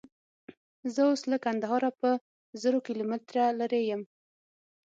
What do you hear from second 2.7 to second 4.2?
کیلومتره لیرې یم.